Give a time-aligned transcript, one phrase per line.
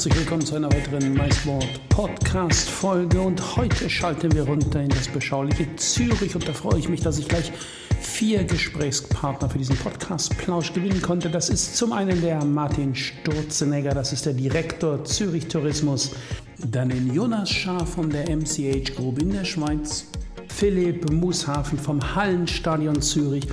[0.00, 3.20] Herzlich willkommen zu einer weiteren MySport Podcast Folge.
[3.20, 6.34] Und heute schalten wir runter in das beschauliche Zürich.
[6.34, 7.52] Und da freue ich mich, dass ich gleich
[8.00, 11.28] vier Gesprächspartner für diesen Podcast Plausch gewinnen konnte.
[11.28, 16.12] Das ist zum einen der Martin Sturzenegger, das ist der Direktor Zürich Tourismus,
[16.56, 20.06] dann den Jonas Schaar von der MCH Group in der Schweiz,
[20.48, 23.46] Philipp Mushafen vom Hallenstadion Zürich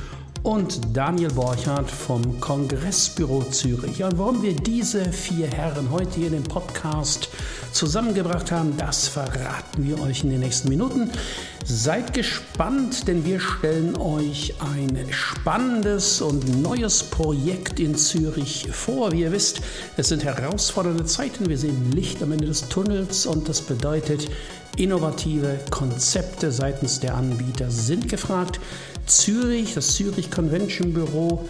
[0.47, 4.01] und Daniel Borchardt vom Kongressbüro Zürich.
[4.01, 7.27] Und warum wir diese vier Herren heute hier in dem Podcast
[7.73, 11.11] zusammengebracht haben, das verraten wir euch in den nächsten Minuten.
[11.65, 19.11] Seid gespannt, denn wir stellen euch ein spannendes und neues Projekt in Zürich vor.
[19.11, 19.59] Wie ihr wisst,
[19.97, 21.49] es sind herausfordernde Zeiten.
[21.49, 24.29] Wir sehen Licht am Ende des Tunnels und das bedeutet,
[24.77, 28.59] innovative Konzepte seitens der Anbieter sind gefragt.
[29.05, 31.45] Zürich, das Zürich Convention Büro,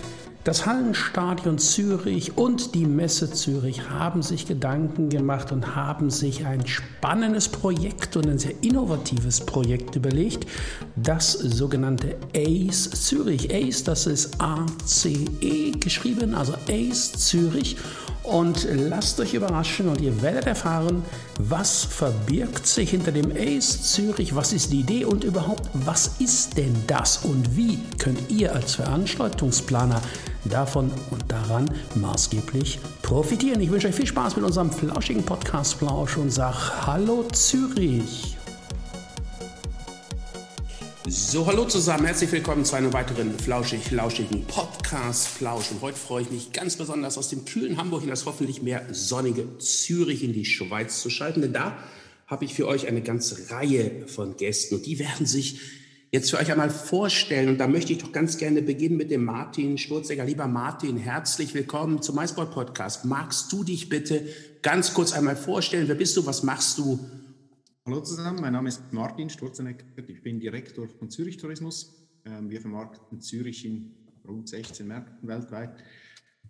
[0.47, 6.65] das Hallenstadion Zürich und die Messe Zürich haben sich Gedanken gemacht und haben sich ein
[6.65, 10.45] spannendes Projekt und ein sehr innovatives Projekt überlegt,
[10.95, 13.53] das sogenannte ACE Zürich.
[13.53, 17.75] ACE, das ist A-C-E geschrieben, also ACE Zürich.
[18.27, 21.05] Und lasst euch überraschen und ihr werdet erfahren,
[21.39, 26.57] was verbirgt sich hinter dem ACE Zürich, was ist die Idee und überhaupt, was ist
[26.57, 30.01] denn das und wie könnt ihr als Veranstaltungsplaner
[30.43, 33.61] davon und daran maßgeblich profitieren.
[33.61, 38.36] Ich wünsche euch viel Spaß mit unserem flauschigen Podcast Flausch und sag Hallo Zürich.
[41.19, 45.71] So, hallo zusammen, herzlich willkommen zu einem weiteren flauschig-lauschigen Podcast Flausch.
[45.71, 48.85] Und heute freue ich mich ganz besonders aus dem kühlen Hamburg in das hoffentlich mehr
[48.91, 51.75] sonnige Zürich in die Schweiz zu schalten, denn da
[52.27, 55.59] habe ich für euch eine ganze Reihe von Gästen und die werden sich
[56.11, 57.49] jetzt für euch einmal vorstellen.
[57.49, 60.23] Und da möchte ich doch ganz gerne beginnen mit dem Martin Sturzegger.
[60.23, 63.05] Lieber Martin, herzlich willkommen zum MySport Podcast.
[63.05, 64.27] Magst du dich bitte
[64.61, 65.87] ganz kurz einmal vorstellen?
[65.87, 66.27] Wer bist du?
[66.27, 66.99] Was machst du?
[67.87, 72.05] Hallo zusammen, mein Name ist Martin Sturzenegger, ich bin Direktor von Zürich Tourismus.
[72.25, 73.93] Ähm, wir vermarkten Zürich in
[74.27, 75.69] rund 16 Märkten weltweit.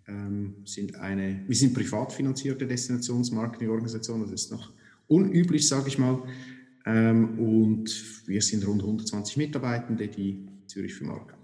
[0.08, 4.72] Ähm, sind eine, wir sind privat finanzierte Destinationsmarketingorganisation, das ist noch
[5.06, 6.24] unüblich, sage ich mal.
[6.84, 7.88] Ähm, und
[8.26, 11.38] wir sind rund 120 Mitarbeitende, die Zürich vermarkten.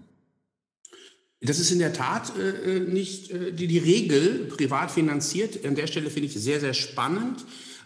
[1.39, 5.65] Das ist in der Tat äh, äh, nicht äh, die, die Regel, privat finanziert.
[5.65, 7.45] An der Stelle finde ich sehr, sehr spannend.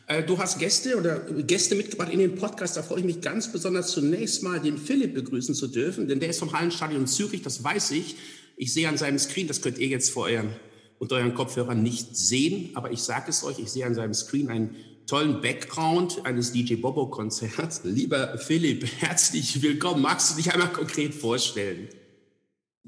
[0.09, 2.75] Äh, du hast Gäste oder Gäste mitgebracht in den Podcast.
[2.75, 6.29] Da freue ich mich ganz besonders zunächst mal, den Philipp begrüßen zu dürfen, denn der
[6.29, 8.17] ist vom Hallenstadion Zürich, das weiß ich.
[8.57, 10.49] Ich sehe an seinem Screen, das könnt ihr jetzt vor euren,
[10.97, 14.49] unter euren Kopfhörern nicht sehen, aber ich sage es euch, ich sehe an seinem Screen
[14.49, 14.75] einen
[15.05, 17.81] tollen Background eines DJ Bobo-Konzerts.
[17.83, 20.01] Lieber Philipp, herzlich willkommen.
[20.01, 21.87] Magst du dich einmal konkret vorstellen?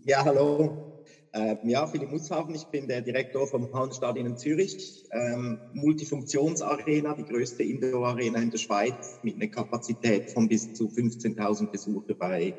[0.03, 0.91] Ja, hallo.
[1.34, 5.06] Ähm, ja, Philipp Mushafen, ich bin der Direktor vom Hallenstadion in Zürich.
[5.12, 11.72] Ähm, Multifunktionsarena, die größte Indoor-Arena in der Schweiz mit einer Kapazität von bis zu 15.000
[11.72, 12.53] Besucher bei,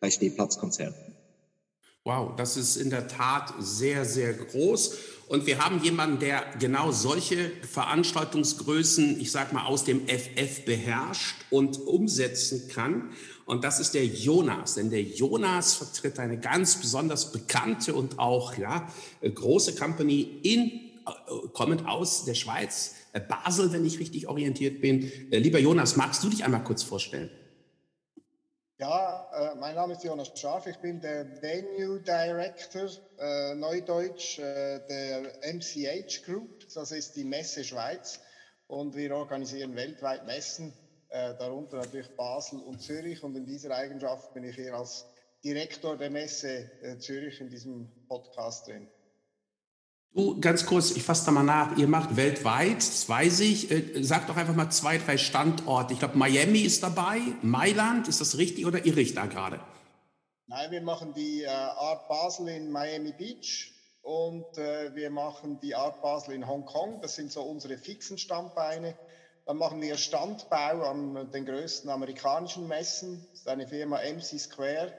[0.00, 1.14] bei Stehplatzkonzerten.
[2.02, 4.98] Wow, das ist in der Tat sehr, sehr groß.
[5.30, 11.36] Und wir haben jemanden, der genau solche Veranstaltungsgrößen, ich sag mal, aus dem FF beherrscht
[11.50, 13.10] und umsetzen kann.
[13.44, 18.58] Und das ist der Jonas, denn der Jonas vertritt eine ganz besonders bekannte und auch
[18.58, 18.92] ja,
[19.22, 25.12] große Company in, äh, kommend aus der Schweiz, äh, Basel, wenn ich richtig orientiert bin.
[25.30, 27.30] Äh, lieber Jonas, magst du dich einmal kurz vorstellen?
[28.80, 32.88] Ja, äh, mein Name ist Jonas Scharf, ich bin der Venue Director,
[33.18, 38.20] äh, Neudeutsch, äh, der MCH Group, das ist die Messe Schweiz
[38.68, 40.72] und wir organisieren weltweit Messen
[41.10, 43.22] äh, darunter natürlich Basel und Zürich.
[43.22, 45.04] Und in dieser Eigenschaft bin ich hier als
[45.44, 48.88] Direktor der Messe äh, Zürich in diesem Podcast drin.
[50.12, 51.76] Du, ganz kurz, ich fasse da mal nach.
[51.76, 53.70] Ihr macht weltweit, das weiß ich.
[53.70, 55.92] Äh, sag doch einfach mal zwei, drei Standorte.
[55.92, 59.60] Ich glaube, Miami ist dabei, Mailand, ist das richtig oder irre ich da gerade?
[60.48, 63.72] Nein, wir machen die äh, Art Basel in Miami Beach
[64.02, 67.00] und äh, wir machen die Art Basel in Hongkong.
[67.02, 68.96] Das sind so unsere fixen Standbeine.
[69.46, 73.28] Dann machen wir Standbau an den größten amerikanischen Messen.
[73.30, 74.92] Das ist eine Firma MC Square.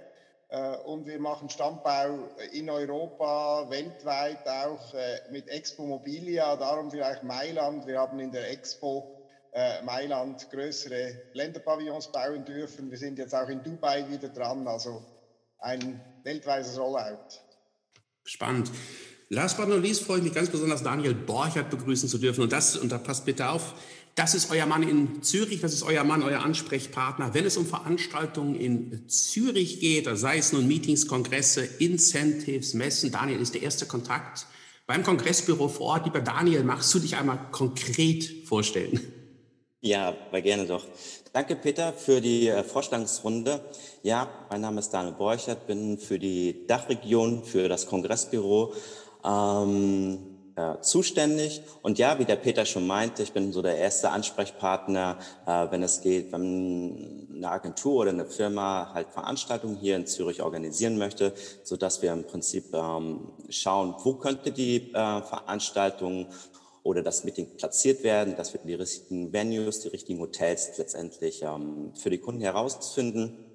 [0.51, 7.23] Äh, und wir machen Standbau in Europa, weltweit auch äh, mit Expo Mobilia, darum vielleicht
[7.23, 7.87] Mailand.
[7.87, 9.17] Wir haben in der Expo
[9.53, 12.91] äh, Mailand größere Länderpavillons bauen dürfen.
[12.91, 15.01] Wir sind jetzt auch in Dubai wieder dran, also
[15.59, 17.39] ein weltweites Rollout.
[18.25, 18.71] Spannend.
[19.33, 22.41] Last but not least freue ich mich ganz besonders, Daniel Borchert begrüßen zu dürfen.
[22.41, 23.75] Und das, und da passt bitte auf,
[24.13, 27.33] das ist euer Mann in Zürich, das ist euer Mann, euer Ansprechpartner.
[27.33, 33.39] Wenn es um Veranstaltungen in Zürich geht, sei es nun Meetings, Kongresse, Incentives, Messen, Daniel
[33.39, 34.47] ist der erste Kontakt
[34.85, 36.05] beim Kongressbüro vor Ort.
[36.07, 38.99] Lieber Daniel, magst du dich einmal konkret vorstellen?
[39.79, 40.85] Ja, aber gerne doch.
[41.31, 43.61] Danke, Peter, für die äh, Vorstellungsrunde.
[44.03, 48.73] Ja, mein Name ist Daniel Borchert, bin für die Dachregion, für das Kongressbüro
[49.25, 51.61] ähm, äh, zuständig.
[51.81, 55.83] Und ja, wie der Peter schon meinte, ich bin so der erste Ansprechpartner, äh, wenn
[55.83, 61.33] es geht, wenn eine Agentur oder eine Firma halt Veranstaltungen hier in Zürich organisieren möchte,
[61.63, 66.27] so dass wir im Prinzip ähm, schauen, wo könnte die äh, Veranstaltung
[66.83, 71.93] oder das Meeting platziert werden, dass wir die richtigen Venues, die richtigen Hotels letztendlich ähm,
[71.95, 73.50] für die Kunden herausfinden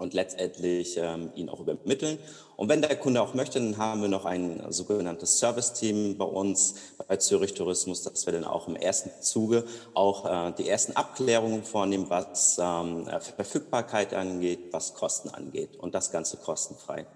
[0.00, 2.18] und letztendlich ähm, ihn auch übermitteln.
[2.56, 6.74] Und wenn der Kunde auch möchte, dann haben wir noch ein sogenanntes Service-Team bei uns
[7.08, 9.64] bei Zürich Tourismus, dass wir dann auch im ersten Zuge
[9.94, 13.06] auch äh, die ersten Abklärungen vornehmen, was ähm,
[13.36, 17.06] Verfügbarkeit angeht, was Kosten angeht und das Ganze kostenfrei.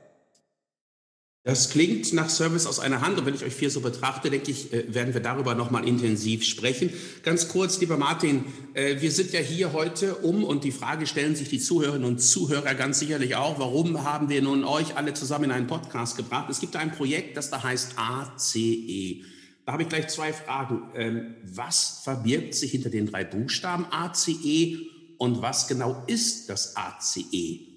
[1.46, 4.50] Das klingt nach Service aus einer Hand und wenn ich euch vier so betrachte, denke
[4.50, 6.88] ich, äh, werden wir darüber nochmal intensiv sprechen.
[7.22, 11.36] Ganz kurz, lieber Martin, äh, wir sind ja hier heute um und die Frage stellen
[11.36, 15.44] sich die Zuhörerinnen und Zuhörer ganz sicherlich auch, warum haben wir nun euch alle zusammen
[15.44, 16.48] in einen Podcast gebracht?
[16.48, 19.20] Es gibt ein Projekt, das da heißt ACE.
[19.66, 20.92] Da habe ich gleich zwei Fragen.
[20.94, 24.78] Ähm, was verbirgt sich hinter den drei Buchstaben ACE
[25.18, 27.68] und was genau ist das ACE?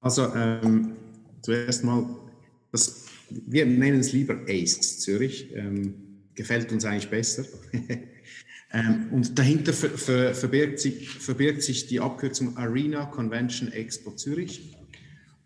[0.00, 0.96] Also ähm
[1.44, 2.06] zuerst mal,
[2.72, 5.94] das, wir nennen es lieber ACE Zürich, ähm,
[6.34, 7.44] gefällt uns eigentlich besser.
[8.72, 14.74] ähm, und dahinter ver, ver, verbirgt, sich, verbirgt sich die Abkürzung Arena Convention Expo Zürich.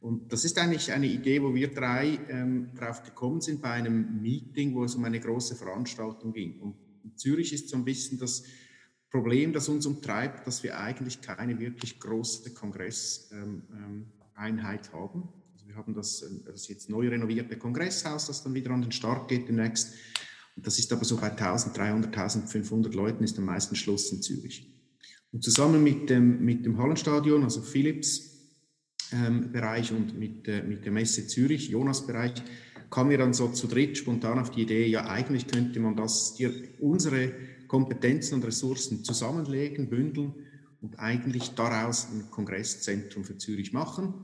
[0.01, 4.23] Und das ist eigentlich eine Idee, wo wir drei ähm, drauf gekommen sind bei einem
[4.23, 6.61] Meeting, wo es um eine große Veranstaltung ging.
[6.61, 6.77] Und
[7.17, 8.45] Zürich ist so ein bisschen das
[9.11, 13.63] Problem, das uns umtreibt, dass wir eigentlich keine wirklich große Kongresseinheit ähm,
[14.37, 14.63] ähm,
[14.93, 15.29] haben
[15.79, 19.95] haben das, das jetzt neu renovierte Kongresshaus, das dann wieder an den Start geht demnächst.
[20.57, 24.75] Und das ist aber so bei 1300, 1500 Leuten ist am meisten Schluss in Zürich.
[25.31, 28.57] Und zusammen mit dem, mit dem Hallenstadion, also Philips
[29.13, 29.53] ähm,
[29.97, 32.43] und mit, äh, mit der Messe Zürich, Jonas Bereich,
[32.91, 36.35] kamen wir dann so zu dritt spontan auf die Idee, ja eigentlich könnte man das,
[36.35, 37.33] die, unsere
[37.69, 40.35] Kompetenzen und Ressourcen zusammenlegen, bündeln
[40.81, 44.15] und eigentlich daraus ein Kongresszentrum für Zürich machen.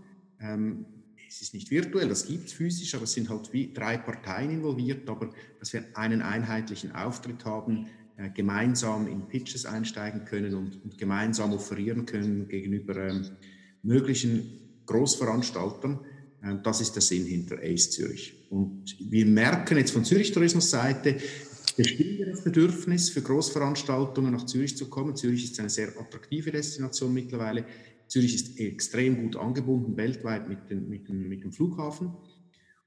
[0.40, 0.86] Ähm,
[1.28, 4.50] es ist nicht virtuell, das gibt es physisch, aber es sind halt wie drei Parteien
[4.50, 10.82] involviert, aber dass wir einen einheitlichen Auftritt haben, äh, gemeinsam in Pitches einsteigen können und,
[10.84, 13.26] und gemeinsam offerieren können gegenüber ähm,
[13.82, 15.98] möglichen Großveranstaltern.
[16.42, 18.46] Äh, das ist der Sinn hinter ACE Zürich.
[18.50, 21.16] Und wir merken jetzt von Zürich Tourismus Seite,
[21.76, 25.16] das Bedürfnis für Großveranstaltungen nach Zürich zu kommen.
[25.16, 27.64] Zürich ist eine sehr attraktive Destination mittlerweile.
[28.08, 32.14] Zürich ist extrem gut angebunden weltweit mit, den, mit, dem, mit dem Flughafen.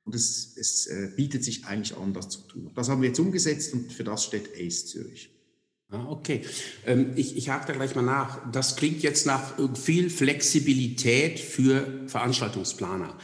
[0.04, 2.72] Und es, es äh, bietet sich eigentlich an, das zu tun.
[2.76, 5.30] Das haben wir jetzt umgesetzt und für das steht ACE Zürich.
[5.90, 6.42] Ah, okay,
[6.86, 8.52] ähm, ich, ich hake da gleich mal nach.
[8.52, 13.18] Das klingt jetzt nach viel Flexibilität für Veranstaltungsplaner.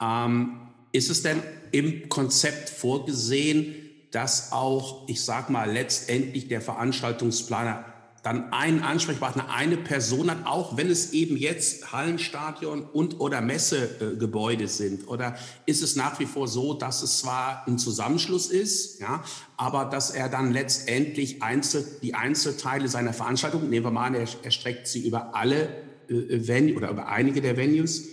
[0.00, 0.60] Ähm,
[0.92, 3.74] ist es denn im Konzept vorgesehen,
[4.12, 7.93] dass auch, ich sage mal, letztendlich der Veranstaltungsplaner
[8.24, 14.66] dann einen Ansprechpartner, eine Person hat, auch wenn es eben jetzt Hallenstadion und oder Messegebäude
[14.66, 15.06] sind?
[15.08, 19.22] Oder ist es nach wie vor so, dass es zwar ein Zusammenschluss ist, ja,
[19.58, 24.26] aber dass er dann letztendlich einzel, die Einzelteile seiner Veranstaltung, nehmen wir mal an, er
[24.42, 25.68] erstreckt sie über alle
[26.08, 28.04] äh, Venues oder über einige der Venues,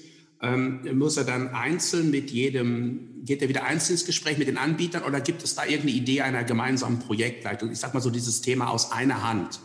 [0.41, 4.57] ähm, muss er dann einzeln mit jedem, geht er wieder einzeln ins Gespräch mit den
[4.57, 7.71] Anbietern oder gibt es da irgendeine Idee einer gemeinsamen Projektleitung?
[7.71, 9.61] Ich sage mal so dieses Thema aus einer Hand.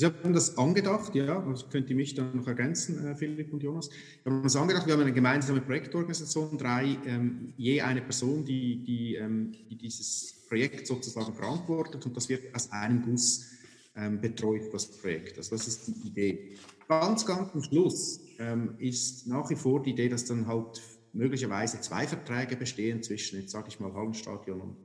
[0.00, 3.62] Sie haben das angedacht, ja, das könnt ihr mich dann noch ergänzen, äh, Philipp und
[3.62, 3.90] Jonas.
[4.22, 8.82] Wir haben das angedacht, wir haben eine gemeinsame Projektorganisation, drei, ähm, je eine Person, die,
[8.82, 13.50] die, ähm, die, dieses Projekt sozusagen verantwortet und das wird aus einem Guss
[13.94, 15.36] ähm, betreut, das Projekt.
[15.36, 16.56] Also das ist die Idee.
[16.88, 20.80] Ganz, ganz am Schluss ähm, ist nach wie vor die Idee, dass dann halt
[21.12, 24.76] möglicherweise zwei Verträge bestehen zwischen, jetzt sage ich mal, Hallenstadion und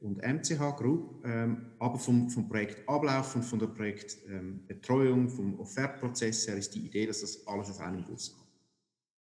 [0.00, 6.46] und MCH Group, ähm, aber vom, vom Projektablauf und von der Projektbetreuung, ähm, vom Offertprozess
[6.48, 8.46] her ist die Idee, dass das alles auf einem Bus kommt.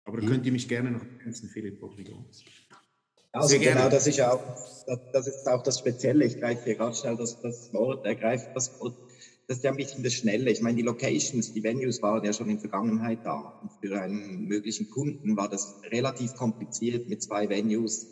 [0.04, 0.28] Aber mhm.
[0.28, 2.44] könnt ihr mich gerne noch ergänzen, Philipp Rodriguez.
[3.32, 4.42] Also genau, das ist, auch,
[4.88, 6.24] das, das, ist auch das Spezielle.
[6.26, 8.96] Ich greife hier gerade schnell das, das Wort, er greift das Wort.
[9.48, 10.50] Das ist ja ein bisschen das Schnelle.
[10.50, 13.60] Ich meine, die Locations, die Venues waren ja schon in der Vergangenheit da.
[13.62, 18.08] Und für einen möglichen Kunden war das relativ kompliziert, mit zwei Venues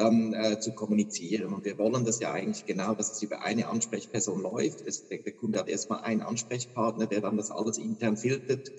[0.00, 1.52] dann äh, zu kommunizieren.
[1.52, 4.82] Und wir wollen das ja eigentlich genau, dass es über eine Ansprechperson läuft.
[4.86, 8.72] Es, der, der Kunde hat erstmal einen Ansprechpartner, der dann das alles intern filtert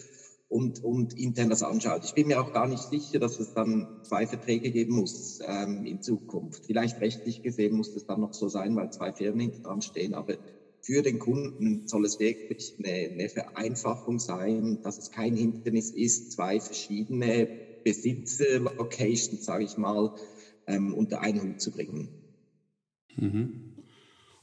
[0.47, 2.03] und, und intern das anschaut.
[2.03, 5.85] Ich bin mir auch gar nicht sicher, dass es dann zwei Verträge geben muss ähm,
[5.85, 6.65] in Zukunft.
[6.65, 10.13] Vielleicht rechtlich gesehen muss es dann noch so sein, weil zwei Firmen hinter dran stehen,
[10.13, 10.35] aber
[10.81, 16.31] für den Kunden soll es wirklich eine, eine Vereinfachung sein, dass es kein Hindernis ist,
[16.31, 17.49] zwei verschiedene
[17.83, 20.11] Besitzer-Locations, sage ich mal,
[20.67, 22.09] ähm, unter einen Hut zu bringen.
[23.15, 23.71] Mhm.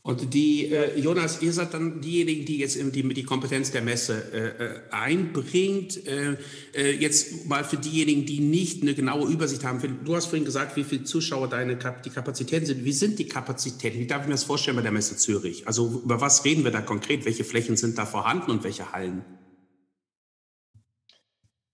[0.09, 4.33] Und die, äh, Jonas, ihr seid dann diejenigen, die jetzt die, die Kompetenz der Messe
[4.33, 6.07] äh, äh, einbringt.
[6.07, 6.39] Äh,
[6.75, 9.83] äh, jetzt mal für diejenigen, die nicht eine genaue Übersicht haben.
[10.07, 12.87] Du hast vorhin gesagt, wie viele Zuschauer deine die Kapazitäten sind.
[12.87, 13.99] Wie sind die Kapazitäten?
[13.99, 15.67] Wie darf ich mir das vorstellen bei der Messe Zürich?
[15.67, 17.27] Also über was reden wir da konkret?
[17.27, 19.27] Welche Flächen sind da vorhanden und welche Hallen?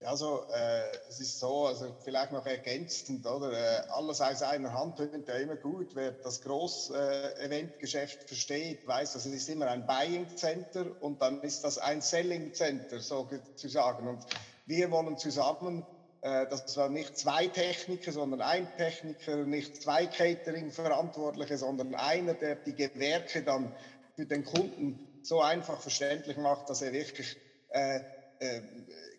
[0.05, 3.51] Also äh, es ist so, also vielleicht noch ergänzend, oder?
[3.51, 5.95] Äh, alles aus einer Hand tönt ja immer gut.
[5.95, 11.41] Wer das Groß-Eventgeschäft äh, versteht, weiß, dass es ist immer ein Buying Center und dann
[11.41, 14.07] ist das ein Selling Center, sozusagen.
[14.07, 14.25] Und
[14.65, 15.85] wir wollen zusammen,
[16.21, 22.55] äh, das war nicht zwei Techniker, sondern ein Techniker, nicht zwei Catering-Verantwortliche, sondern einer, der
[22.55, 23.75] die Gewerke dann
[24.15, 27.37] für den Kunden so einfach verständlich macht, dass er wirklich
[27.69, 27.99] äh,
[28.39, 28.61] äh,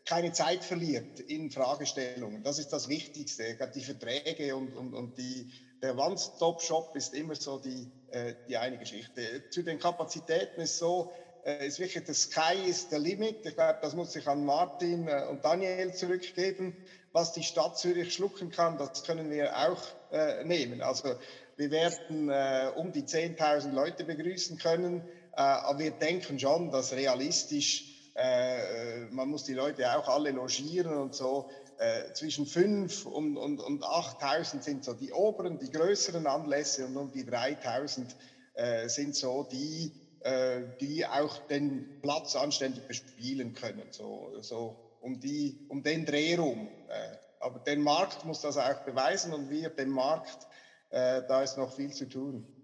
[0.07, 2.43] keine Zeit verliert in Fragestellungen.
[2.43, 3.57] Das ist das Wichtigste.
[3.75, 8.79] Die Verträge und, und, und die, der One-Stop-Shop ist immer so die, äh, die eine
[8.79, 9.43] Geschichte.
[9.51, 11.11] Zu den Kapazitäten ist so,
[11.45, 13.45] äh, ist wirklich, das Sky ist der Limit.
[13.45, 16.77] Ich glaube, das muss ich an Martin äh, und Daniel zurückgeben.
[17.13, 19.83] Was die Stadt Zürich schlucken kann, das können wir auch
[20.13, 20.83] äh, nehmen.
[20.83, 21.17] Also
[21.57, 25.01] wir werden äh, um die 10.000 Leute begrüßen können,
[25.33, 30.97] äh, aber wir denken schon, dass realistisch äh, man muss die Leute auch alle logieren
[30.97, 31.49] und so.
[31.79, 36.97] Äh, zwischen 5 und, und, und 8.000 sind so die oberen, die größeren Anlässe und
[36.97, 38.15] um die 3.000
[38.55, 43.89] äh, sind so die, äh, die auch den Platz anständig bespielen können.
[43.91, 46.69] So, so um, die, um den Dreh rum.
[46.89, 50.47] Äh, aber der Markt muss das auch beweisen und wir, dem Markt,
[50.89, 52.56] äh, da ist noch viel zu tun.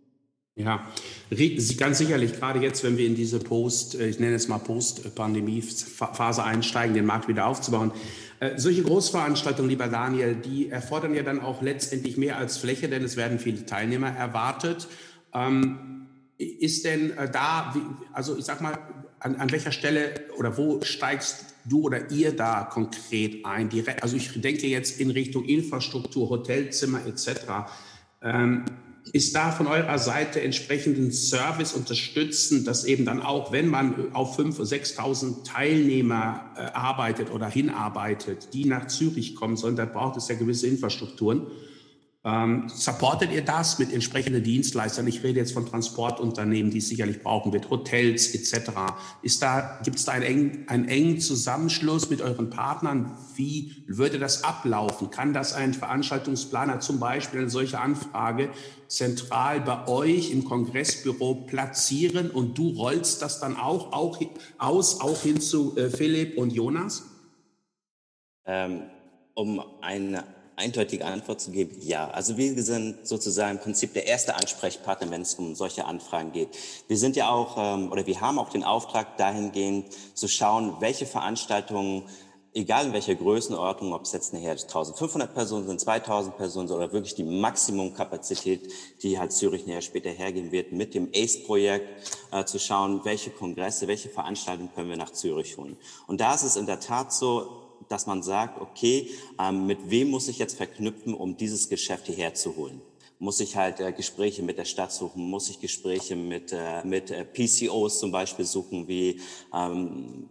[0.54, 0.87] Ja,
[1.78, 6.44] ganz sicherlich, gerade jetzt, wenn wir in diese Post, äh, ich nenne es mal Post-Pandemie-Phase
[6.44, 7.90] einsteigen, den Markt wieder aufzubauen.
[8.38, 13.02] Äh, solche Großveranstaltungen, lieber Daniel, die erfordern ja dann auch letztendlich mehr als Fläche, denn
[13.02, 14.88] es werden viele Teilnehmer erwartet.
[15.32, 17.75] Ähm, ist denn äh, da,
[18.12, 18.78] also ich sag mal,
[19.21, 23.71] an, an welcher Stelle oder wo steigst du oder ihr da konkret ein?
[24.02, 27.71] also ich denke jetzt in Richtung Infrastruktur, Hotelzimmer etc.
[29.12, 34.38] ist da von eurer Seite entsprechenden Service unterstützen, dass eben dann auch, wenn man auf
[34.38, 40.16] 5.000 oder 6.000 Teilnehmer äh, arbeitet oder hinarbeitet, die nach Zürich kommen sollen, da braucht
[40.16, 41.47] es ja gewisse Infrastrukturen.
[42.25, 45.09] Ähm, supportet ihr das mit entsprechenden Dienstleistern?
[45.09, 48.71] Ich rede jetzt von Transportunternehmen, die es sicherlich brauchen wird, Hotels etc.
[49.23, 53.17] Ist da, gibt es da einen engen, einen engen Zusammenschluss mit euren Partnern?
[53.35, 55.11] Wie würde das ablaufen?
[55.11, 58.50] Kann das ein Veranstaltungsplaner zum Beispiel eine solche Anfrage
[58.87, 64.21] zentral bei euch im Kongressbüro platzieren und du rollst das dann auch, auch
[64.59, 67.05] aus, auch hin zu äh, Philipp und Jonas?
[68.45, 68.83] Ähm,
[69.35, 70.25] um eine
[70.56, 72.09] eindeutige Antwort zu geben, ja.
[72.11, 76.49] Also wir sind sozusagen im Prinzip der erste Ansprechpartner, wenn es um solche Anfragen geht.
[76.88, 81.06] Wir sind ja auch, ähm, oder wir haben auch den Auftrag dahingehend zu schauen, welche
[81.06, 82.04] Veranstaltungen
[82.54, 86.92] egal in welcher Größenordnung, ob es jetzt nachher 1500 Personen sind, 2000 Personen sind oder
[86.92, 88.71] wirklich die Maximumkapazität,
[89.02, 91.88] die halt Zürich nachher später hergeben wird, mit dem ACE-Projekt
[92.30, 95.76] äh, zu schauen, welche Kongresse, welche Veranstaltungen können wir nach Zürich holen.
[96.06, 100.10] Und da ist es in der Tat so, dass man sagt, okay, ähm, mit wem
[100.10, 102.80] muss ich jetzt verknüpfen, um dieses Geschäft hierher zu holen?
[103.18, 105.22] Muss ich halt äh, Gespräche mit der Stadt suchen?
[105.30, 109.20] Muss ich Gespräche mit, äh, mit äh, PCOs zum Beispiel suchen, wie
[109.54, 110.26] ähm,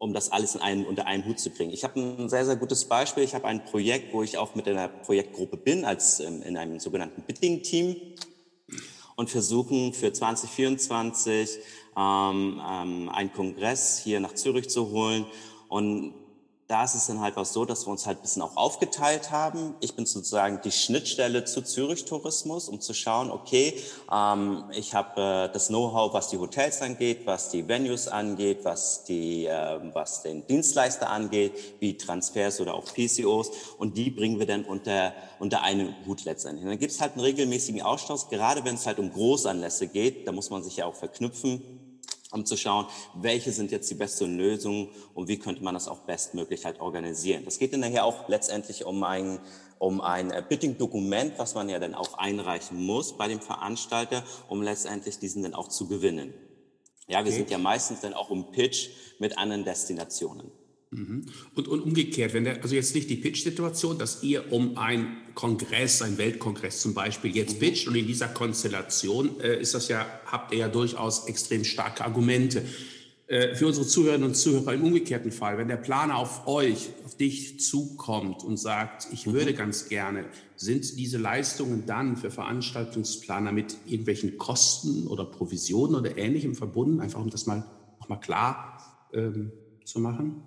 [0.00, 1.70] um das alles in einen, unter einen Hut zu kriegen.
[1.70, 3.22] Ich habe ein sehr, sehr gutes Beispiel.
[3.22, 6.80] Ich habe ein Projekt, wo ich auch mit einer Projektgruppe bin, als ähm, in einem
[6.80, 7.96] sogenannten Bidding-Team
[9.16, 11.58] und versuchen für 2024
[11.98, 15.26] ähm, ähm, einen Kongress hier nach Zürich zu holen.
[15.68, 16.14] Und
[16.70, 19.32] da ist es dann halt auch so, dass wir uns halt ein bisschen auch aufgeteilt
[19.32, 19.74] haben.
[19.80, 23.74] Ich bin sozusagen die Schnittstelle zu Zürich Tourismus, um zu schauen, okay,
[24.12, 29.02] ähm, ich habe äh, das Know-how, was die Hotels angeht, was die Venues angeht, was,
[29.02, 33.50] die, äh, was den Dienstleister angeht, wie Transfers oder auch PCOs.
[33.76, 36.64] Und die bringen wir dann unter, unter einen Hut letztendlich.
[36.64, 40.28] Dann gibt es halt einen regelmäßigen Austausch, gerade wenn es halt um Großanlässe geht.
[40.28, 41.79] Da muss man sich ja auch verknüpfen
[42.32, 46.00] um zu schauen, welche sind jetzt die besten Lösungen und wie könnte man das auch
[46.00, 47.44] bestmöglich halt organisieren.
[47.44, 49.40] Das geht dann nachher auch letztendlich um ein,
[49.78, 54.62] um ein äh, Bidding-Dokument, was man ja dann auch einreichen muss bei dem Veranstalter, um
[54.62, 56.34] letztendlich diesen dann auch zu gewinnen.
[57.08, 57.32] Ja, wir okay.
[57.32, 60.52] sind ja meistens dann auch im Pitch mit anderen Destinationen.
[60.92, 61.26] Mhm.
[61.54, 66.02] Und, und umgekehrt, wenn der, also jetzt nicht die Pitch-Situation, dass ihr um einen Kongress,
[66.02, 67.58] einen Weltkongress zum Beispiel jetzt mhm.
[67.60, 72.04] pitcht und in dieser Konstellation äh, ist das ja, habt ihr ja durchaus extrem starke
[72.04, 72.64] Argumente.
[73.28, 77.16] Äh, für unsere Zuhörerinnen und Zuhörer im umgekehrten Fall, wenn der Planer auf euch, auf
[77.16, 79.34] dich zukommt und sagt, ich mhm.
[79.34, 80.24] würde ganz gerne,
[80.56, 87.20] sind diese Leistungen dann für Veranstaltungsplaner mit irgendwelchen Kosten oder Provisionen oder Ähnlichem verbunden, einfach
[87.20, 87.64] um das mal
[88.00, 89.52] nochmal klar ähm,
[89.84, 90.42] zu machen?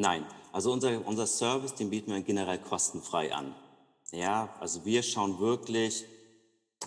[0.00, 3.54] Nein, also unser, unser Service, den bieten wir generell kostenfrei an.
[4.12, 6.06] Ja, also wir schauen wirklich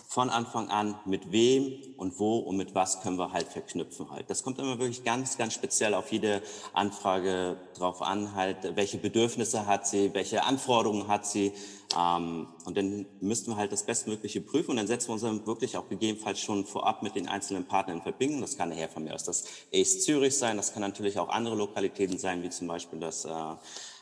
[0.08, 4.28] von Anfang an, mit wem und wo und mit was können wir halt verknüpfen halt.
[4.28, 9.66] Das kommt immer wirklich ganz, ganz speziell auf jede Anfrage drauf an, halt, welche Bedürfnisse
[9.66, 11.52] hat sie, welche Anforderungen hat sie.
[11.96, 15.46] Ähm, und dann müssten wir halt das Bestmögliche prüfen und dann setzen wir uns dann
[15.46, 18.40] wirklich auch gegebenenfalls schon vorab mit den einzelnen Partnern in Verbindung.
[18.40, 21.54] Das kann daher von mir aus das ACE Zürich sein, das kann natürlich auch andere
[21.54, 23.30] Lokalitäten sein, wie zum Beispiel das äh,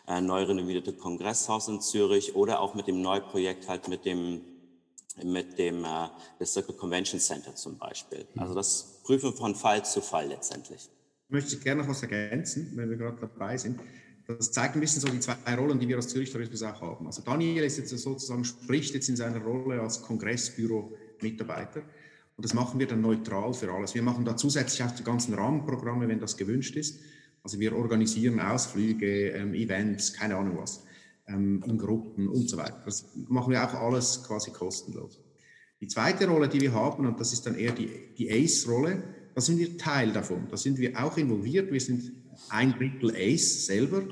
[0.09, 4.52] äh, neu renovierte Kongresshaus in Zürich oder auch mit dem Neuprojekt halt mit dem
[5.23, 8.27] mit dem äh, Circle Convention Center zum Beispiel.
[8.37, 10.89] Also das Prüfen von Fall zu Fall letztendlich.
[11.29, 13.81] Ich möchte gerne noch was ergänzen, wenn wir gerade dabei sind.
[14.27, 17.07] Das zeigt ein bisschen so die zwei Rollen, die wir als Zürich Tourismus auch haben.
[17.07, 21.83] Also Daniel ist jetzt sozusagen, spricht jetzt in seiner Rolle als Kongressbüro-Mitarbeiter.
[22.37, 23.95] Und das machen wir dann neutral für alles.
[23.95, 27.01] Wir machen da zusätzlich auch die ganzen Rahmenprogramme, wenn das gewünscht ist.
[27.43, 30.85] Also wir organisieren Ausflüge, ähm, Events, keine Ahnung was
[31.27, 32.83] ähm, in Gruppen und so weiter.
[32.85, 35.21] Das machen wir auch alles quasi kostenlos.
[35.81, 39.03] Die zweite Rolle, die wir haben, und das ist dann eher die, die ACE-Rolle,
[39.35, 40.47] da sind wir Teil davon.
[40.51, 41.73] Da sind wir auch involviert.
[41.73, 42.13] Wir sind
[42.51, 44.03] ein Drittel ACE selber.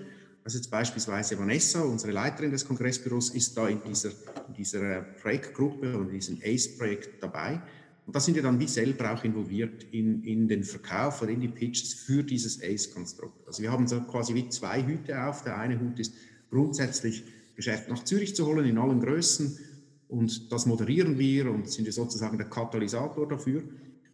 [0.42, 4.10] Also jetzt beispielsweise Vanessa, unsere Leiterin des Kongressbüros, ist da in dieser,
[4.48, 7.60] in dieser Projektgruppe und in diesem ACE-Projekt dabei.
[8.06, 11.40] Und da sind wir dann wie selber auch involviert in, in den Verkauf oder in
[11.40, 13.46] die Pitches für dieses ACE-Konstrukt.
[13.46, 15.44] Also wir haben so quasi wie zwei Hüte auf.
[15.44, 16.14] Der eine Hut ist
[16.50, 17.24] grundsätzlich
[17.56, 19.58] Geschäft nach Zürich zu holen in allen Größen.
[20.08, 23.62] Und das moderieren wir und sind wir sozusagen der Katalysator dafür.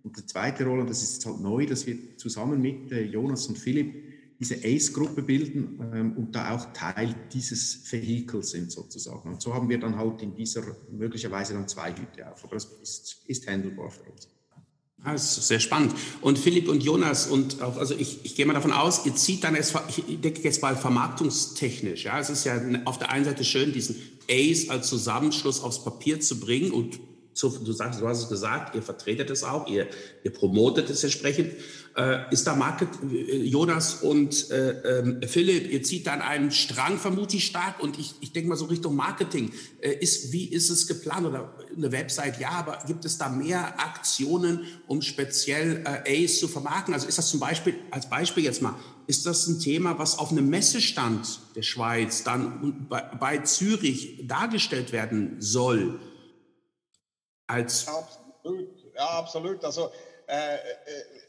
[0.03, 3.03] Und die zweite Rolle, und das ist jetzt halt neu, dass wir zusammen mit äh,
[3.03, 3.95] Jonas und Philipp
[4.39, 9.31] diese ACE-Gruppe bilden ähm, und da auch Teil dieses Vehikels sind sozusagen.
[9.31, 12.45] Und so haben wir dann halt in dieser möglicherweise dann zwei Hüte auf.
[12.45, 14.29] Aber das ist, ist handelbar für uns.
[15.13, 15.95] Das ist sehr spannend.
[16.21, 19.45] Und Philipp und Jonas und auch, also ich, ich gehe mal davon aus, ihr zieht
[19.45, 22.05] dann jetzt, ich denke jetzt mal vermarktungstechnisch.
[22.05, 23.97] Ja, es ist ja auf der einen Seite schön, diesen
[24.29, 26.99] Ace als Zusammenschluss aufs Papier zu bringen und
[27.37, 29.89] so, du sagst, du hast es gesagt, ihr vertretet es auch, ihr,
[30.25, 31.53] ihr promotet es entsprechend.
[31.95, 36.99] Äh, ist da Market, äh, Jonas und äh, äh, Philipp, ihr zieht dann einen Strang
[36.99, 39.53] vermutlich stark und ich, ich denke mal so Richtung Marketing.
[39.81, 42.41] Äh, ist, wie ist es geplant oder eine Website?
[42.41, 46.95] Ja, aber gibt es da mehr Aktionen, um speziell äh, Ace zu vermarkten?
[46.95, 48.75] Also ist das zum Beispiel, als Beispiel jetzt mal,
[49.07, 54.93] ist das ein Thema, was auf einem Messestand der Schweiz dann bei, bei Zürich dargestellt
[54.93, 56.01] werden soll?
[57.47, 57.87] Als.
[57.89, 59.65] Absolut, ja, absolut.
[59.65, 59.91] Also
[60.29, 60.59] äh, äh,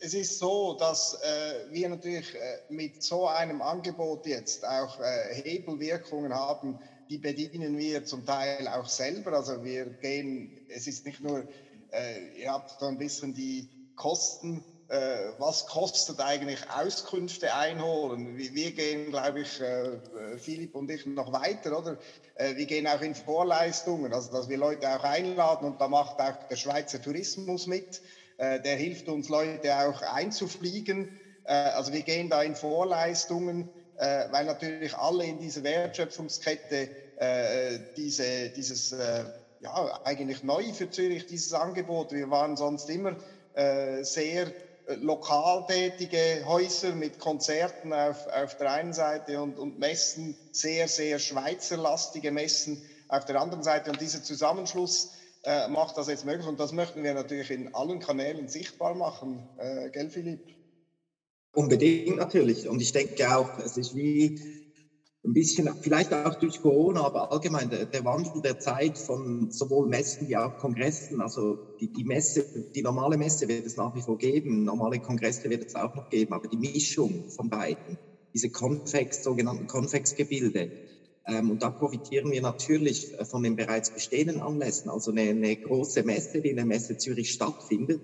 [0.01, 5.35] es ist so, dass äh, wir natürlich äh, mit so einem Angebot jetzt auch äh,
[5.35, 9.33] Hebelwirkungen haben, die bedienen wir zum Teil auch selber.
[9.33, 11.47] Also wir gehen, es ist nicht nur,
[11.91, 18.37] äh, ihr habt so ein bisschen die Kosten äh, was kostet eigentlich Auskünfte einholen?
[18.37, 19.99] Wir gehen, glaube ich, äh,
[20.37, 21.97] Philipp und ich noch weiter, oder?
[22.35, 26.21] Äh, wir gehen auch in Vorleistungen, also dass wir Leute auch einladen und da macht
[26.21, 28.01] auch der Schweizer Tourismus mit.
[28.39, 31.09] Der hilft uns, Leute auch einzufliegen.
[31.43, 36.87] Also wir gehen da in Vorleistungen, weil natürlich alle in dieser Wertschöpfungskette
[37.97, 42.11] diese, dieses, ja, eigentlich neu für Zürich, dieses Angebot.
[42.11, 43.15] Wir waren sonst immer
[44.03, 44.51] sehr
[44.95, 51.19] lokal tätige Häuser mit Konzerten auf, auf der einen Seite und, und Messen, sehr, sehr
[51.19, 53.91] schweizerlastige Messen auf der anderen Seite.
[53.91, 55.11] Und dieser Zusammenschluss
[55.43, 56.47] äh, macht das jetzt möglich.
[56.47, 59.49] Und das möchten wir natürlich in allen Kanälen sichtbar machen.
[59.57, 60.41] Äh, gell, Philipp?
[61.53, 62.67] Unbedingt natürlich.
[62.67, 64.39] Und ich denke auch, es ist wie
[65.27, 69.87] ein bisschen, vielleicht auch durch Corona, aber allgemein der, der, Wandel der Zeit von sowohl
[69.87, 71.21] Messen wie auch Kongressen.
[71.21, 75.49] Also die, die Messe, die normale Messe wird es nach wie vor geben, normale Kongresse
[75.49, 77.99] wird es auch noch geben, aber die Mischung von beiden,
[78.33, 80.71] diese Konvex, sogenannten Konvexgebilde,
[81.27, 84.89] ähm, und da profitieren wir natürlich von den bereits bestehenden Anlässen.
[84.89, 88.01] Also eine, eine große Messe, die in der Messe Zürich stattfindet,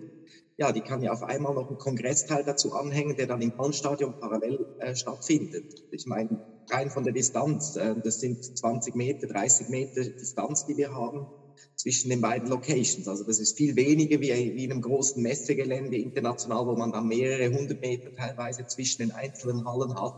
[0.58, 4.14] ja, die kann ja auf einmal noch einen Kongressteil dazu anhängen, der dann im Bahnstadion
[4.20, 5.66] parallel äh, stattfindet.
[5.90, 6.30] Ich meine,
[6.69, 11.28] rein von der Distanz, äh, das sind 20 Meter, 30 Meter Distanz, die wir haben
[11.76, 13.08] zwischen den beiden Locations.
[13.08, 17.08] Also das ist viel weniger wie, wie in einem großen Messegelände international, wo man dann
[17.08, 20.13] mehrere hundert Meter teilweise zwischen den einzelnen Hallen hat.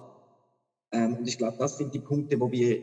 [0.91, 2.81] Ähm, und ich glaube, das sind die Punkte, wo wir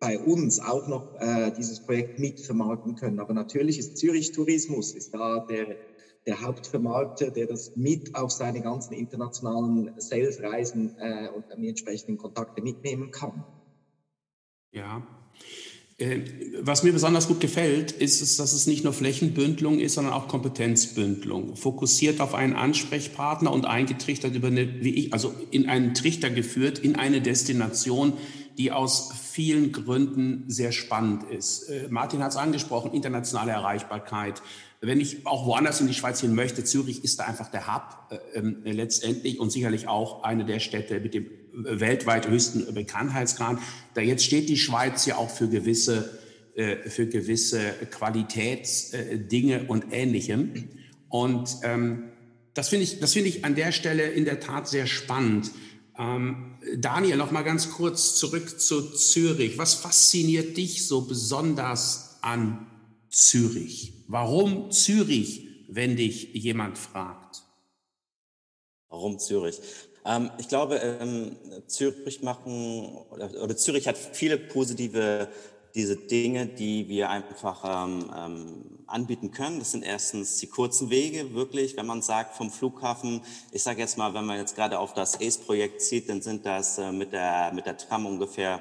[0.00, 3.20] bei uns auch noch äh, dieses Projekt mitvermarkten können.
[3.20, 5.76] Aber natürlich ist Zürich Tourismus, ist da der
[6.26, 12.62] der Hauptvermarkter, der das mit auf seine ganzen internationalen Sales-Reisen äh, und die entsprechenden Kontakte
[12.62, 13.44] mitnehmen kann.
[14.70, 15.02] Ja.
[15.98, 16.20] Äh,
[16.60, 21.56] was mir besonders gut gefällt, ist, dass es nicht nur Flächenbündelung ist, sondern auch Kompetenzbündelung.
[21.56, 26.78] Fokussiert auf einen Ansprechpartner und eingetrichtert über eine, wie ich, also in einen Trichter geführt,
[26.78, 28.14] in eine Destination,
[28.58, 31.68] die aus vielen Gründen sehr spannend ist.
[31.68, 34.42] Äh, Martin hat es angesprochen, internationale Erreichbarkeit,
[34.82, 38.10] wenn ich auch woanders in die Schweiz hin möchte, Zürich ist da einfach der Hub
[38.10, 43.58] äh, äh, letztendlich und sicherlich auch eine der Städte mit dem äh, weltweit höchsten Bekanntheitsgrad.
[43.94, 46.18] Da jetzt steht die Schweiz ja auch für gewisse,
[46.56, 47.60] äh, für gewisse
[47.92, 50.68] Qualitätsdinge und Ähnlichem.
[51.08, 52.10] Und ähm,
[52.54, 55.52] das finde ich, das finde ich an der Stelle in der Tat sehr spannend.
[55.96, 59.58] Ähm, Daniel, noch mal ganz kurz zurück zu Zürich.
[59.58, 62.66] Was fasziniert dich so besonders an
[63.12, 63.92] Zürich?
[64.08, 67.42] Warum Zürich, wenn dich jemand fragt?
[68.88, 69.60] Warum Zürich?
[70.04, 75.28] Ähm, ich glaube, ähm, Zürich machen oder, oder, Zürich hat viele positive
[75.74, 79.58] diese Dinge, die wir einfach ähm, ähm, anbieten können.
[79.58, 83.22] Das sind erstens die kurzen Wege, wirklich, wenn man sagt vom Flughafen,
[83.52, 86.76] ich sage jetzt mal, wenn man jetzt gerade auf das ACE-Projekt zieht, dann sind das
[86.76, 88.60] äh, mit, der, mit der Tram ungefähr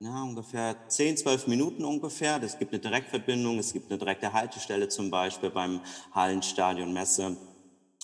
[0.00, 2.42] ja, ungefähr 10, 12 Minuten ungefähr.
[2.42, 5.80] Es gibt eine Direktverbindung, es gibt eine direkte Haltestelle zum Beispiel beim
[6.12, 7.36] Hallenstadion Messe.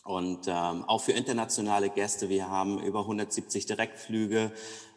[0.05, 4.50] Und ähm, auch für internationale Gäste, wir haben über 170 Direktflüge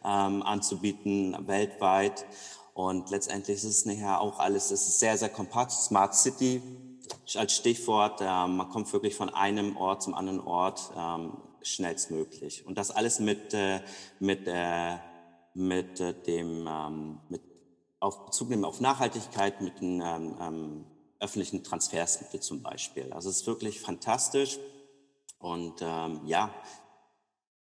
[0.04, 2.24] ähm, anzubieten weltweit.
[2.72, 5.72] Und letztendlich ist es nachher auch alles, es ist sehr, sehr kompakt.
[5.72, 6.62] Smart City
[7.34, 12.66] als Stichwort, ähm, man kommt wirklich von einem Ort zum anderen Ort ähm, schnellstmöglich.
[12.66, 13.80] Und das alles mit, äh,
[14.20, 14.96] mit äh,
[15.54, 17.42] mit äh, dem ähm, mit
[18.00, 20.84] auf Bezug nehmen auf Nachhaltigkeit mit den ähm, ähm,
[21.20, 23.12] öffentlichen Transfersmitteln zum Beispiel.
[23.12, 24.58] Also es ist wirklich fantastisch
[25.38, 26.54] und ähm, ja,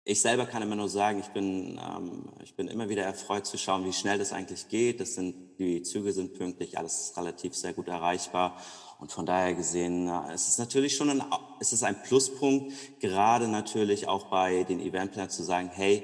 [0.06, 3.58] ich selber kann immer nur sagen, ich bin, ähm, ich bin immer wieder erfreut zu
[3.58, 5.00] schauen, wie schnell das eigentlich geht.
[5.00, 8.60] Das sind, die Züge sind pünktlich, alles ist relativ sehr gut erreichbar.
[9.00, 11.24] Und von daher gesehen, äh, es ist natürlich schon ein,
[11.62, 16.04] es ist ein Pluspunkt, gerade natürlich auch bei den Eventplanern zu sagen, hey,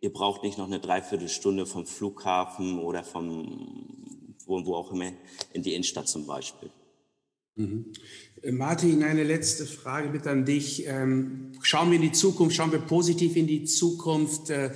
[0.00, 5.12] ihr braucht nicht noch eine Dreiviertelstunde vom Flughafen oder vom, wo, wo auch immer,
[5.52, 6.70] in die Innenstadt zum Beispiel.
[7.56, 7.92] Mhm.
[8.42, 10.86] Äh, Martin, eine letzte Frage bitte an dich.
[10.86, 14.50] Ähm, schauen wir in die Zukunft, schauen wir positiv in die Zukunft.
[14.50, 14.70] Äh,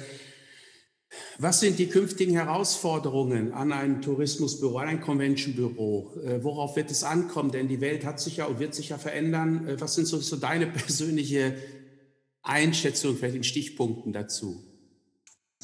[1.38, 6.12] was sind die künftigen Herausforderungen an ein Tourismusbüro, an ein Conventionbüro?
[6.24, 7.52] Äh, worauf wird es ankommen?
[7.52, 9.76] Denn die Welt hat sich ja und wird sich ja verändern.
[9.78, 11.56] Was sind so, so deine persönliche
[12.42, 14.73] Einschätzung, vielleicht in Stichpunkten dazu?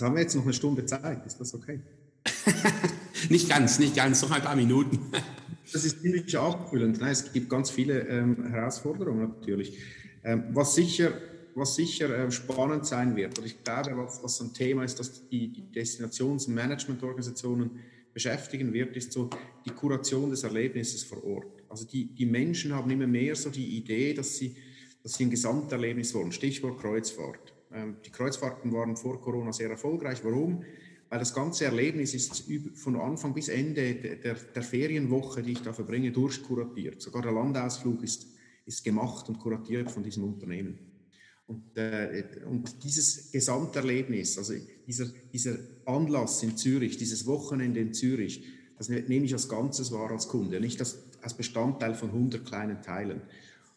[0.01, 1.79] Jetzt haben wir jetzt noch eine Stunde Zeit, ist das okay?
[3.29, 4.99] nicht ganz, nicht ganz, noch ein paar Minuten.
[5.75, 7.03] das ist ziemlich abfüllend.
[7.03, 9.77] Nein, es gibt ganz viele ähm, Herausforderungen natürlich.
[10.25, 11.13] Ähm, was sicher,
[11.55, 15.29] was sicher äh, spannend sein wird, und ich glaube, was, was ein Thema ist, das
[15.29, 17.73] die, die Destinations- und Managementorganisationen
[18.15, 19.29] beschäftigen wird, ist so
[19.67, 21.63] die Kuration des Erlebnisses vor Ort.
[21.69, 24.57] Also die, die Menschen haben immer mehr so die Idee, dass sie,
[25.03, 26.33] dass sie ein Gesamterlebnis wollen.
[26.33, 27.53] Stichwort Kreuzfahrt.
[27.73, 30.25] Ähm, die Kreuzfahrten waren vor Corona sehr erfolgreich.
[30.25, 30.65] Warum?
[31.09, 35.73] Weil das ganze Erlebnis ist von Anfang bis Ende der, der Ferienwoche, die ich da
[35.73, 37.03] verbringe, durchkuratiert.
[37.03, 38.29] Sogar der Landausflug ist,
[38.65, 40.79] ist gemacht und kuratiert von diesem Unternehmen.
[41.49, 44.55] Und, äh, und dieses Gesamterlebnis, also
[44.87, 48.45] dieser, dieser Anlass in Zürich, dieses Wochenende in Zürich,
[48.79, 52.83] das nehme ich als Ganzes wahr als Kunde, nicht als, als Bestandteil von 100 kleinen
[52.83, 53.21] Teilen.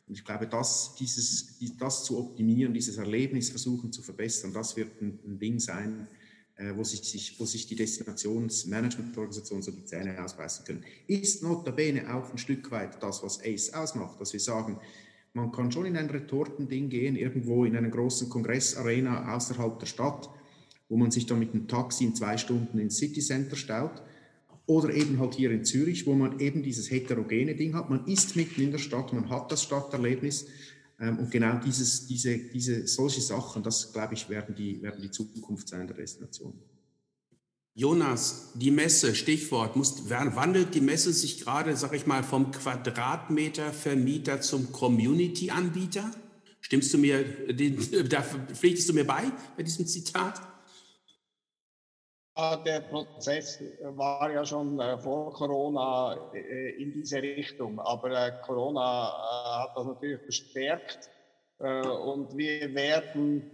[0.08, 5.02] Und ich glaube, das, dieses, das zu optimieren, dieses Erlebnis versuchen zu verbessern, das wird
[5.02, 6.08] ein, ein Ding sein,
[6.56, 10.84] äh, wo, sich, wo sich die Destinationsmanagementorganisationen so die Zähne ausbeißen können.
[11.08, 14.80] Ist notabene auch ein Stück weit das, was ACE ausmacht, dass wir sagen,
[15.34, 20.30] man kann schon in ein Retortending gehen, irgendwo in einer großen Kongressarena außerhalb der Stadt,
[20.90, 24.04] wo man sich dann mit dem Taxi in zwei Stunden ins City Center staut.
[24.66, 27.90] Oder eben halt hier in Zürich, wo man eben dieses heterogene Ding hat.
[27.90, 30.46] Man ist mitten in der Stadt, man hat das Stadterlebnis.
[31.00, 35.12] Ähm, und genau dieses, diese, diese, solche Sachen, das glaube ich, werden die, werden die
[35.12, 36.54] Zukunft sein der Destination.
[37.76, 44.42] Jonas, die Messe, Stichwort, muss, wandelt die Messe sich gerade, sag ich mal, vom Quadratmeter-Vermieter
[44.42, 46.12] zum Community-Anbieter?
[46.62, 47.26] Stimmst du mir,
[48.10, 49.24] da pflichtest du mir bei,
[49.58, 50.42] bei diesem Zitat?
[52.36, 59.62] Der Prozess war ja schon äh, vor Corona äh, in diese Richtung, aber äh, Corona
[59.62, 61.10] hat das natürlich bestärkt
[61.60, 63.52] und wir werden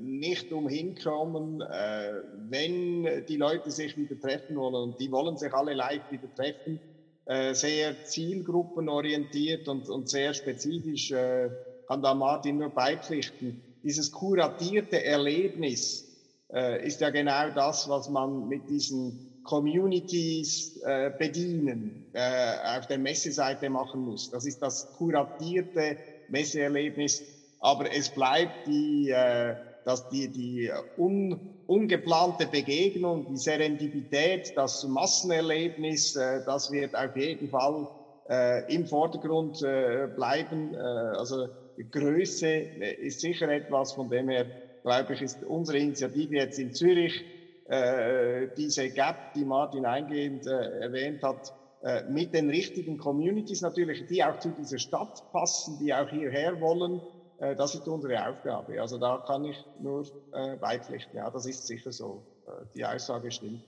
[0.00, 4.74] nicht umhin kommen, wenn die Leute sich wieder treffen wollen.
[4.74, 6.80] Und die wollen sich alle live wieder treffen,
[7.52, 16.03] sehr zielgruppenorientiert und, und sehr spezifisch, kann da Martin nur beipflichten, dieses kuratierte Erlebnis,
[16.54, 22.98] äh, ist ja genau das, was man mit diesen Communities äh, bedienen äh, auf der
[22.98, 24.30] Messeseite machen muss.
[24.30, 27.22] Das ist das kuratierte Messeerlebnis,
[27.58, 36.14] aber es bleibt die, äh, dass die, die un, ungeplante Begegnung, die Serendipität, das Massenerlebnis,
[36.14, 37.86] äh, das wird auf jeden Fall
[38.28, 40.72] äh, im Vordergrund äh, bleiben.
[40.74, 41.48] Äh, also
[41.90, 44.46] Größe äh, ist sicher etwas, von dem her
[44.84, 47.24] glaube ich, ist unsere Initiative jetzt in Zürich,
[47.66, 54.04] äh, diese Gap, die Martin eingehend äh, erwähnt hat, äh, mit den richtigen Communities natürlich,
[54.06, 57.00] die auch zu dieser Stadt passen, die auch hierher wollen,
[57.38, 58.78] äh, das ist unsere Aufgabe.
[58.80, 61.16] Also da kann ich nur äh, beipflichten.
[61.16, 62.26] Ja, das ist sicher so.
[62.46, 63.64] Äh, die Aussage stimmt.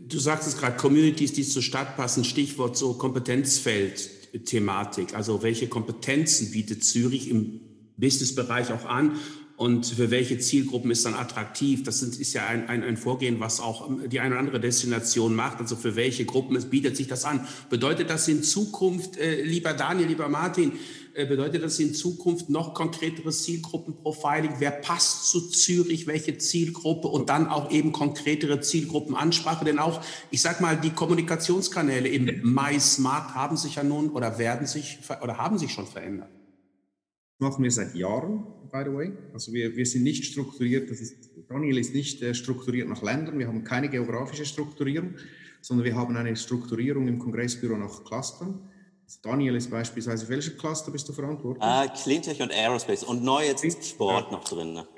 [0.00, 5.14] Du sagst es gerade, Communities, die zur Stadt passen, Stichwort so Kompetenzfeld-Thematik.
[5.14, 7.60] Also welche Kompetenzen bietet Zürich im
[7.96, 9.16] Businessbereich auch an
[9.56, 11.84] und für welche Zielgruppen ist dann attraktiv.
[11.84, 15.60] Das ist ja ein, ein, ein Vorgehen, was auch die eine oder andere Destination macht.
[15.60, 17.46] Also für welche Gruppen es bietet sich das an.
[17.70, 20.72] Bedeutet das in Zukunft, äh, lieber Daniel, lieber Martin,
[21.14, 24.54] äh, bedeutet das in Zukunft noch konkreteres Zielgruppenprofiling?
[24.58, 26.08] Wer passt zu Zürich?
[26.08, 27.06] Welche Zielgruppe?
[27.06, 29.64] Und dann auch eben konkretere Zielgruppenansprache.
[29.64, 30.00] Denn auch,
[30.32, 35.38] ich sag mal, die Kommunikationskanäle im Mais-Markt haben sich ja nun oder werden sich oder
[35.38, 36.30] haben sich schon verändert.
[37.38, 39.12] Machen wir seit Jahren by the way.
[39.32, 43.38] Also wir, wir sind nicht strukturiert, das ist, Daniel ist nicht äh, strukturiert nach Ländern,
[43.38, 45.14] wir haben keine geografische Strukturierung,
[45.60, 48.68] sondern wir haben eine Strukturierung im Kongressbüro nach Clustern.
[49.04, 51.64] Also Daniel ist beispielsweise, welcher Cluster bist du verantwortlich?
[51.64, 54.72] Uh, Cleantech und Aerospace und neu jetzt Sport noch drin.
[54.72, 54.88] Ne?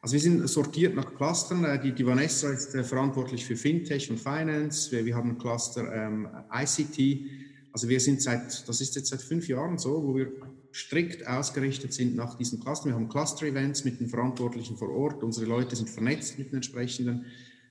[0.00, 1.64] Also wir sind sortiert nach Clustern.
[1.64, 4.90] Äh, die, die Vanessa ist äh, verantwortlich für Fintech und Finance.
[4.92, 7.30] Wir, wir haben ein Cluster ähm, ICT.
[7.72, 10.32] Also wir sind seit, das ist jetzt seit fünf Jahren so, wo wir
[10.72, 12.92] strikt ausgerichtet sind nach diesen Clustern.
[12.92, 15.20] Wir haben Cluster-Events mit den Verantwortlichen vor Ort.
[15.22, 17.26] Unsere Leute sind vernetzt mit den entsprechenden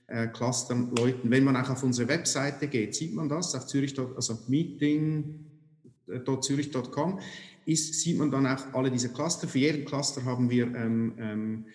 [0.06, 1.30] äh, Cluster-Leuten.
[1.30, 7.20] Wenn man auch auf unsere Webseite geht, sieht man das, auf Zürich, also meeting.zürich.com,
[7.64, 9.48] ist, sieht man dann auch alle diese Cluster.
[9.48, 11.66] Für jeden Cluster haben wir ähm, ähm,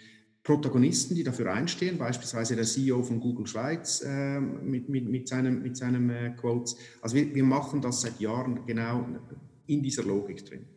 [0.43, 5.63] Protagonisten, die dafür einstehen, beispielsweise der CEO von Google Schweiz äh, mit, mit, mit seinem,
[5.63, 6.77] mit seinem äh, Quotes.
[7.01, 9.07] Also wir, wir machen das seit Jahren genau
[9.65, 10.67] in dieser Logik drin.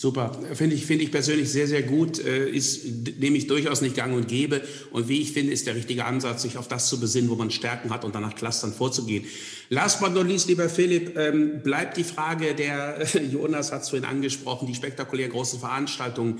[0.00, 2.84] Super, finde ich, finde ich persönlich sehr, sehr gut, äh, ist,
[3.18, 4.62] nehme ich durchaus nicht gang und gäbe.
[4.92, 7.50] Und wie ich finde, ist der richtige Ansatz, sich auf das zu besinnen, wo man
[7.50, 9.24] Stärken hat und danach Clustern vorzugehen.
[9.70, 14.08] Last but not least, lieber Philipp, ähm, bleibt die Frage, der Jonas hat es vorhin
[14.08, 16.38] angesprochen, die spektakulär großen Veranstaltungen.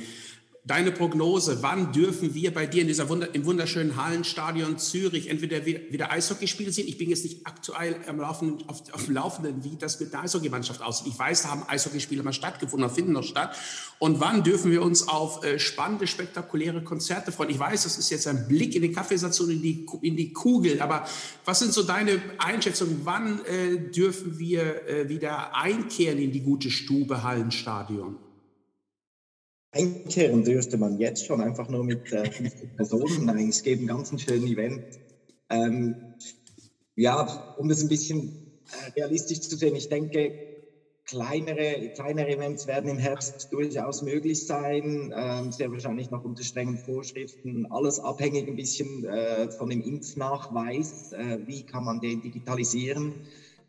[0.68, 5.64] Deine Prognose, wann dürfen wir bei dir in dieser Wunder, im wunderschönen Hallenstadion Zürich entweder
[5.64, 6.86] wieder, Eishockeyspiele sehen?
[6.86, 10.24] Ich bin jetzt nicht aktuell am Laufenden, auf, auf dem Laufenden, wie das mit der
[10.24, 11.06] Eishockeymannschaft aussieht.
[11.06, 13.56] Ich weiß, da haben Eishockeyspiele mal stattgefunden, oder finden noch statt.
[13.98, 17.48] Und wann dürfen wir uns auf äh, spannende, spektakuläre Konzerte freuen?
[17.48, 20.82] Ich weiß, das ist jetzt ein Blick in die Kaffeestation, in die, in die Kugel,
[20.82, 21.06] aber
[21.46, 23.00] was sind so deine Einschätzungen?
[23.04, 28.27] Wann äh, dürfen wir äh, wieder einkehren in die gute Stube Hallenstadion?
[29.70, 33.24] Einkehren dürfte man jetzt schon einfach nur mit äh, 50 Personen.
[33.26, 34.84] Nein, es gibt einen ganz schönen Event.
[35.50, 35.96] Ähm,
[36.96, 38.34] ja, um das ein bisschen
[38.70, 40.34] äh, realistisch zu sehen, ich denke,
[41.04, 46.76] kleinere, kleinere Events werden im Herbst durchaus möglich sein, ähm, sehr wahrscheinlich noch unter strengen
[46.78, 47.66] Vorschriften.
[47.70, 51.12] Alles abhängig ein bisschen äh, von dem Impfnachweis.
[51.12, 53.16] Äh, wie kann man den digitalisieren?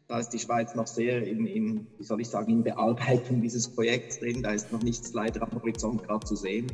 [0.09, 3.67] Da ist die Schweiz noch sehr in, in, wie soll ich sagen, in Bearbeitung dieses
[3.67, 4.41] Projekts drin.
[4.41, 6.65] Da ist noch nichts leider am Horizont gerade zu sehen.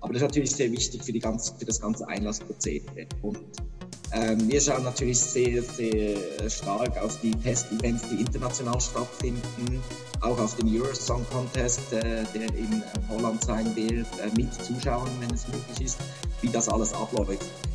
[0.00, 3.06] Aber das ist natürlich sehr wichtig für, die ganze, für das ganze Einlassprozedere.
[3.22, 3.38] Und
[4.12, 6.16] Ähm, wir schauen natürlich sehr, sehr
[6.48, 9.82] stark auf die Test-Events, die international stattfinden,
[10.20, 14.48] auch auf den Eurosong Contest, äh, der in Holland sein wird, äh, mit
[15.20, 15.98] wenn es möglich ist,
[16.40, 17.65] wie das alles abläuft.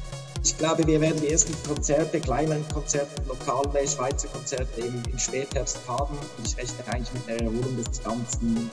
[0.43, 5.79] Ich glaube, wir werden die ersten Konzerte, kleinen Konzerte, lokale Schweizer Konzerte im, im Spätherbst
[5.87, 6.17] haben.
[6.43, 8.69] Ich rechne eigentlich mit der Erholung des Ganzen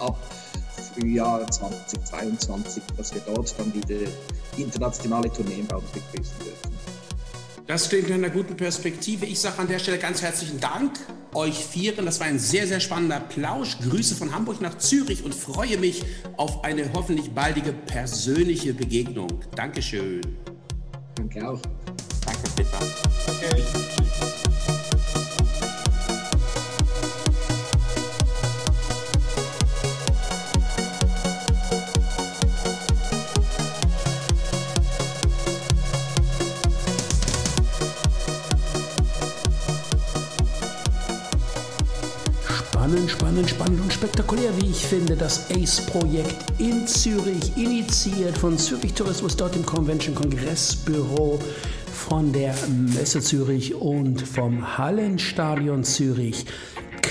[0.00, 0.18] ab
[0.94, 4.10] Frühjahr 2022, dass wir dort dann wieder
[4.56, 6.72] internationale Tourneen bei uns begrüßen dürfen.
[7.68, 9.24] Das klingt in einer guten Perspektive.
[9.24, 10.98] Ich sage an der Stelle ganz herzlichen Dank
[11.34, 12.04] euch Vieren.
[12.04, 13.78] Das war ein sehr, sehr spannender Plausch.
[13.78, 16.02] Grüße von Hamburg nach Zürich und freue mich
[16.36, 19.28] auf eine hoffentlich baldige persönliche Begegnung.
[19.54, 20.20] Dankeschön.
[21.14, 21.60] Danke auch.
[22.24, 22.78] Danke, Peter.
[23.28, 24.81] Okay.
[43.32, 49.34] Spannend, spannend, und spektakulär, wie ich finde, das ACE-Projekt in Zürich, initiiert von Zürich Tourismus,
[49.34, 51.38] dort im Convention Kongressbüro
[51.94, 52.54] von der
[52.94, 56.44] Messe Zürich und vom Hallenstadion Zürich.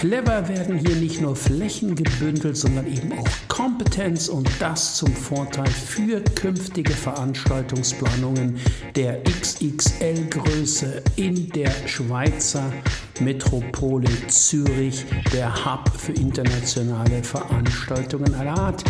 [0.01, 5.67] Clever werden hier nicht nur Flächen gebündelt, sondern eben auch Kompetenz und das zum Vorteil
[5.67, 8.57] für künftige Veranstaltungsplanungen
[8.95, 12.73] der XXL-Größe in der Schweizer
[13.19, 18.83] Metropole Zürich, der Hub für internationale Veranstaltungen aller Art.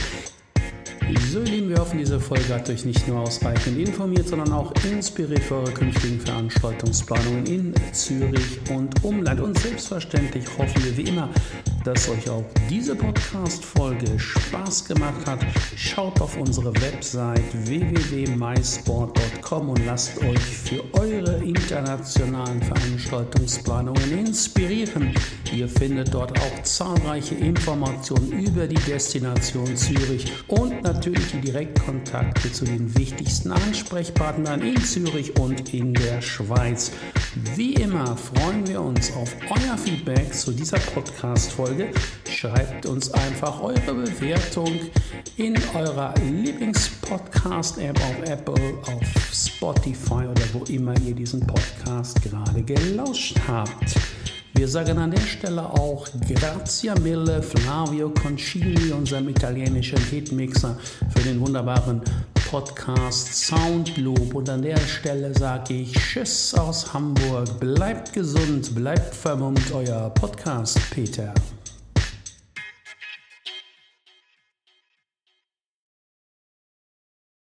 [1.31, 4.71] So, ihr Lieben, wir hoffen, diese Folge hat euch nicht nur ausreichend informiert, sondern auch
[4.83, 9.39] inspiriert für eure künftigen Veranstaltungsplanungen in Zürich und Umland.
[9.41, 11.29] Und selbstverständlich hoffen wir wie immer,
[11.83, 15.39] dass euch auch diese Podcast-Folge Spaß gemacht hat.
[15.75, 25.13] Schaut auf unsere Website www.mysport.com und lasst euch für eure internationalen Veranstaltungsplanungen inspirieren.
[25.53, 32.65] Ihr findet dort auch zahlreiche Informationen über die Destination Zürich und natürlich die Direktkontakte zu
[32.65, 36.91] den wichtigsten Ansprechpartnern in Zürich und in der Schweiz.
[37.55, 41.70] Wie immer freuen wir uns auf euer Feedback zu dieser Podcast-Folge.
[42.29, 44.71] Schreibt uns einfach eure Bewertung
[45.37, 53.35] in eurer Lieblingspodcast-App auf Apple, auf Spotify oder wo immer ihr diesen Podcast gerade gelauscht
[53.47, 53.95] habt.
[54.53, 60.77] Wir sagen an der Stelle auch Grazia Mille, Flavio Concini, unserem italienischen Hitmixer,
[61.15, 62.01] für den wunderbaren
[62.49, 64.35] Podcast Soundloop.
[64.35, 67.59] Und an der Stelle sage ich Tschüss aus Hamburg.
[67.61, 71.33] Bleibt gesund, bleibt vermummt, euer Podcast Peter.